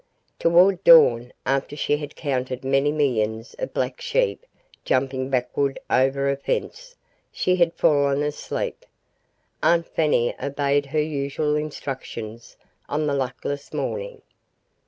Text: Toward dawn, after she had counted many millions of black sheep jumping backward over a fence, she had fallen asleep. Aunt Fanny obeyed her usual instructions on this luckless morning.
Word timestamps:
Toward 0.39 0.83
dawn, 0.83 1.31
after 1.45 1.75
she 1.75 1.97
had 1.97 2.15
counted 2.15 2.63
many 2.65 2.91
millions 2.91 3.53
of 3.59 3.71
black 3.71 4.01
sheep 4.01 4.43
jumping 4.83 5.29
backward 5.29 5.77
over 5.91 6.27
a 6.27 6.35
fence, 6.35 6.95
she 7.31 7.57
had 7.57 7.75
fallen 7.75 8.23
asleep. 8.23 8.83
Aunt 9.61 9.85
Fanny 9.85 10.33
obeyed 10.41 10.87
her 10.87 10.99
usual 10.99 11.55
instructions 11.55 12.57
on 12.89 13.05
this 13.05 13.15
luckless 13.15 13.73
morning. 13.75 14.23